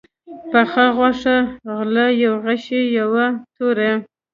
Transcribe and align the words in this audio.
پخه 0.51 0.85
غوښه، 0.97 1.37
غله، 1.77 2.05
يو 2.25 2.33
غشى، 2.43 2.81
يوه 2.99 3.25
توره 3.55 3.91